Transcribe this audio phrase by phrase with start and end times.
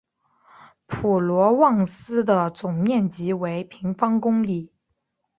[0.87, 4.73] 普罗旺斯的总面积为平方公里。